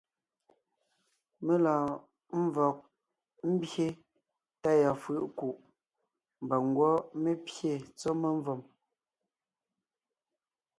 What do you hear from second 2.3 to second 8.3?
ḿvɔg ḿbye tá yɔɔn fʉ̀ʼ ńkuʼ, mbà ńgwɔ́ mé pyé tsɔ́